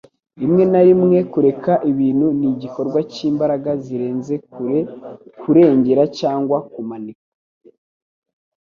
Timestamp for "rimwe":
0.39-0.63, 0.87-1.17